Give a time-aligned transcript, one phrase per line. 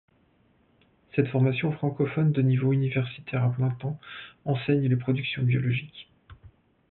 [1.15, 3.99] Cette formation francophone de niveau universitaire à plein temps
[4.45, 6.09] enseigne les productions biologiques.